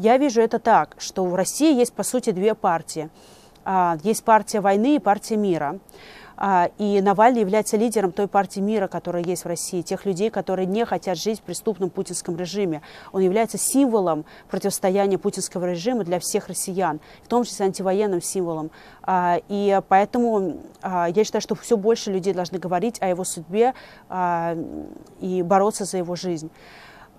Я 0.00 0.16
вижу 0.16 0.40
это 0.40 0.58
так, 0.58 0.96
что 0.96 1.26
в 1.26 1.34
России 1.34 1.76
есть, 1.76 1.92
по 1.92 2.04
сути, 2.04 2.30
две 2.30 2.54
партии. 2.54 3.10
А, 3.66 3.98
есть 4.02 4.24
партия 4.24 4.62
войны 4.62 4.96
и 4.96 4.98
партия 4.98 5.36
мира. 5.36 5.78
А, 6.38 6.70
и 6.78 7.02
Навальный 7.02 7.40
является 7.42 7.76
лидером 7.76 8.10
той 8.10 8.26
партии 8.26 8.60
мира, 8.60 8.88
которая 8.88 9.22
есть 9.22 9.44
в 9.44 9.46
России, 9.46 9.82
тех 9.82 10.06
людей, 10.06 10.30
которые 10.30 10.64
не 10.64 10.86
хотят 10.86 11.18
жить 11.18 11.40
в 11.40 11.42
преступном 11.42 11.90
путинском 11.90 12.34
режиме. 12.38 12.80
Он 13.12 13.20
является 13.20 13.58
символом 13.58 14.24
противостояния 14.48 15.18
путинского 15.18 15.66
режима 15.66 16.02
для 16.02 16.18
всех 16.18 16.48
россиян, 16.48 16.98
в 17.22 17.28
том 17.28 17.44
числе 17.44 17.66
антивоенным 17.66 18.22
символом. 18.22 18.70
А, 19.02 19.38
и 19.50 19.82
поэтому 19.86 20.62
я 20.82 21.24
считаю, 21.24 21.42
что 21.42 21.54
все 21.56 21.76
больше 21.76 22.10
людей 22.10 22.32
должны 22.32 22.58
говорить 22.58 22.96
о 23.02 23.08
его 23.08 23.24
судьбе 23.24 23.74
и 25.20 25.42
бороться 25.42 25.84
за 25.84 25.98
его 25.98 26.16
жизнь. 26.16 26.50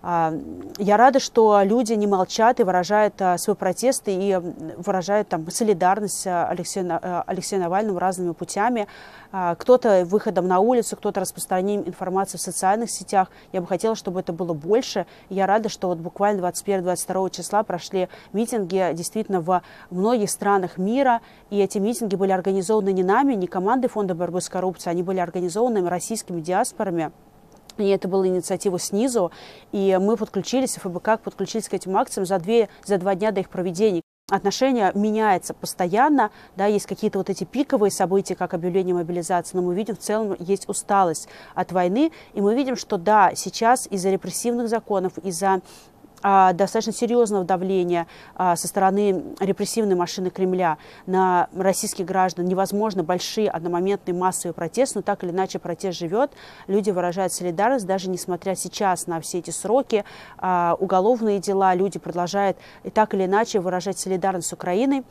А, 0.03 0.33
я 0.79 0.97
рада, 0.97 1.19
что 1.19 1.61
люди 1.63 1.93
не 1.93 2.07
молчат 2.07 2.59
и 2.59 2.63
выражают 2.63 3.21
а, 3.21 3.37
свой 3.37 3.55
протест 3.55 4.03
и 4.07 4.37
выражают 4.77 5.27
там, 5.27 5.49
солидарность 5.51 6.25
Алексею, 6.25 6.99
Алексею 7.27 7.61
Навальному 7.61 7.99
разными 7.99 8.31
путями. 8.33 8.87
А, 9.31 9.55
кто-то 9.55 10.03
выходом 10.05 10.47
на 10.47 10.59
улицу, 10.59 10.97
кто-то 10.97 11.19
распространением 11.19 11.87
информации 11.87 12.37
в 12.37 12.41
социальных 12.41 12.89
сетях. 12.89 13.29
Я 13.53 13.61
бы 13.61 13.67
хотела, 13.67 13.95
чтобы 13.95 14.21
это 14.21 14.33
было 14.33 14.53
больше. 14.53 15.05
Я 15.29 15.45
рада, 15.45 15.69
что 15.69 15.87
вот 15.87 15.99
буквально 15.99 16.41
21-22 16.41 17.29
числа 17.29 17.63
прошли 17.63 18.09
митинги 18.33 18.91
действительно 18.93 19.39
в 19.39 19.61
многих 19.91 20.31
странах 20.31 20.77
мира. 20.77 21.21
И 21.51 21.59
эти 21.59 21.77
митинги 21.77 22.15
были 22.15 22.31
организованы 22.31 22.91
не 22.91 23.03
нами, 23.03 23.35
не 23.35 23.45
командой 23.45 23.87
Фонда 23.87 24.15
борьбы 24.15 24.41
с 24.41 24.49
коррупцией, 24.49 24.91
они 24.91 25.03
были 25.03 25.19
организованы 25.19 25.87
российскими 25.87 26.41
диаспорами. 26.41 27.11
И 27.77 27.87
это 27.87 28.07
была 28.07 28.27
инициатива 28.27 28.79
снизу, 28.79 29.31
и 29.71 29.97
мы 30.01 30.17
подключились, 30.17 30.75
ФБК 30.75 31.19
подключились 31.23 31.69
к 31.69 31.73
этим 31.73 31.97
акциям 31.97 32.25
за, 32.25 32.39
две, 32.39 32.69
за 32.85 32.97
два 32.97 33.15
дня 33.15 33.31
до 33.31 33.41
их 33.41 33.49
проведения. 33.49 34.01
Отношение 34.31 34.93
меняется 34.95 35.53
постоянно, 35.53 36.31
да, 36.55 36.65
есть 36.65 36.85
какие-то 36.85 37.17
вот 37.17 37.29
эти 37.29 37.43
пиковые 37.43 37.91
события, 37.91 38.33
как 38.33 38.53
объявление 38.53 38.95
мобилизации, 38.95 39.57
но 39.57 39.61
мы 39.61 39.75
видим 39.75 39.97
в 39.97 39.99
целом 39.99 40.37
есть 40.39 40.69
усталость 40.69 41.27
от 41.53 41.73
войны, 41.73 42.13
и 42.33 42.39
мы 42.39 42.55
видим, 42.55 42.77
что 42.77 42.97
да, 42.97 43.33
сейчас 43.35 43.87
из-за 43.91 44.09
репрессивных 44.09 44.69
законов, 44.69 45.17
из-за 45.17 45.61
достаточно 46.21 46.93
серьезного 46.93 47.43
давления 47.43 48.07
а, 48.35 48.55
со 48.55 48.67
стороны 48.67 49.23
репрессивной 49.39 49.95
машины 49.95 50.29
Кремля 50.29 50.77
на 51.05 51.49
российских 51.55 52.05
граждан. 52.05 52.45
Невозможно 52.45 53.03
большие 53.03 53.49
одномоментные 53.49 54.15
массовые 54.15 54.53
протесты, 54.53 54.99
но 54.99 55.01
так 55.01 55.23
или 55.23 55.31
иначе 55.31 55.59
протест 55.59 55.97
живет. 55.97 56.31
Люди 56.67 56.91
выражают 56.91 57.33
солидарность, 57.33 57.85
даже 57.85 58.09
несмотря 58.09 58.55
сейчас 58.55 59.07
на 59.07 59.19
все 59.21 59.39
эти 59.39 59.49
сроки, 59.49 60.05
а, 60.37 60.75
уголовные 60.79 61.39
дела, 61.39 61.73
люди 61.73 61.99
продолжают 61.99 62.57
и 62.83 62.89
так 62.89 63.13
или 63.13 63.25
иначе 63.25 63.59
выражать 63.59 63.97
солидарность 63.97 64.47
с 64.47 64.53
Украиной 64.53 65.03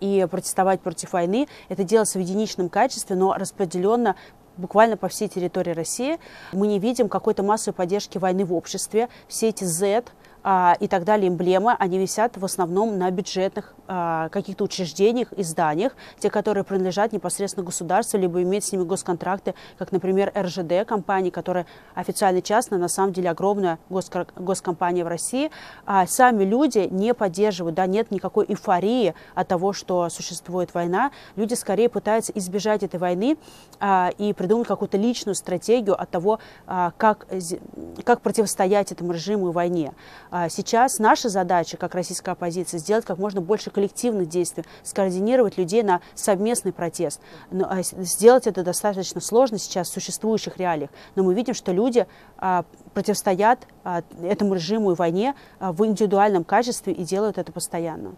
и 0.00 0.26
протестовать 0.28 0.80
против 0.80 1.12
войны. 1.12 1.46
Это 1.68 1.84
делается 1.84 2.18
в 2.18 2.22
единичном 2.22 2.68
качестве, 2.68 3.14
но 3.14 3.34
распределенно 3.34 4.16
буквально 4.56 4.96
по 4.96 5.08
всей 5.08 5.28
территории 5.28 5.72
России. 5.72 6.18
Мы 6.52 6.66
не 6.66 6.78
видим 6.78 7.08
какой-то 7.08 7.42
массовой 7.42 7.74
поддержки 7.74 8.18
войны 8.18 8.44
в 8.44 8.52
обществе. 8.52 9.08
Все 9.28 9.48
эти 9.48 9.64
Z, 9.64 10.04
и 10.44 10.88
так 10.88 11.04
далее, 11.04 11.28
эмблемы, 11.28 11.76
они 11.78 11.98
висят 11.98 12.36
в 12.36 12.44
основном 12.44 12.98
на 12.98 13.10
бюджетных 13.10 13.74
а, 13.94 14.28
каких-то 14.30 14.64
учреждениях 14.64 15.32
и 15.32 15.42
зданиях, 15.42 15.94
те, 16.18 16.30
которые 16.30 16.64
принадлежат 16.64 17.12
непосредственно 17.12 17.66
государству, 17.66 18.18
либо 18.18 18.42
имеют 18.42 18.64
с 18.64 18.72
ними 18.72 18.84
госконтракты, 18.84 19.54
как, 19.76 19.92
например, 19.92 20.32
РЖД, 20.34 20.86
компания, 20.86 21.30
которая 21.30 21.66
официально 21.94 22.40
частная, 22.40 22.78
на 22.78 22.88
самом 22.88 23.12
деле 23.12 23.28
огромная 23.28 23.78
госкомпания 23.90 25.04
в 25.04 25.08
России. 25.08 25.50
А 25.84 26.06
сами 26.06 26.44
люди 26.44 26.88
не 26.90 27.12
поддерживают, 27.12 27.74
да, 27.74 27.86
нет 27.86 28.10
никакой 28.10 28.46
эйфории 28.46 29.14
от 29.34 29.48
того, 29.48 29.72
что 29.72 30.08
существует 30.08 30.72
война. 30.72 31.10
Люди 31.36 31.54
скорее 31.54 31.88
пытаются 31.88 32.32
избежать 32.32 32.82
этой 32.82 32.98
войны 32.98 33.36
а, 33.78 34.10
и 34.16 34.32
придумать 34.32 34.68
какую-то 34.68 34.96
личную 34.96 35.34
стратегию 35.34 36.00
от 36.00 36.08
того, 36.08 36.38
а, 36.66 36.92
как, 36.96 37.26
как 38.04 38.22
противостоять 38.22 38.90
этому 38.90 39.12
режиму 39.12 39.50
и 39.50 39.52
войне. 39.52 39.92
А 40.34 40.48
сейчас 40.48 40.98
наша 40.98 41.28
задача, 41.28 41.76
как 41.76 41.94
российская 41.94 42.30
оппозиция, 42.30 42.78
сделать 42.78 43.04
как 43.04 43.18
можно 43.18 43.42
больше 43.42 43.70
коллективных 43.70 44.30
действий, 44.30 44.64
скоординировать 44.82 45.58
людей 45.58 45.82
на 45.82 46.00
совместный 46.14 46.72
протест. 46.72 47.20
Но 47.50 47.66
а, 47.68 47.82
сделать 47.82 48.46
это 48.46 48.64
достаточно 48.64 49.20
сложно 49.20 49.58
сейчас 49.58 49.90
в 49.90 49.92
существующих 49.92 50.56
реалиях. 50.56 50.88
Но 51.16 51.22
мы 51.22 51.34
видим, 51.34 51.52
что 51.52 51.70
люди 51.70 52.06
а, 52.38 52.64
противостоят 52.94 53.66
этому 54.22 54.54
режиму 54.54 54.92
и 54.92 54.94
войне 54.94 55.34
в 55.60 55.84
индивидуальном 55.84 56.44
качестве 56.44 56.94
и 56.94 57.04
делают 57.04 57.36
это 57.36 57.52
постоянно. 57.52 58.14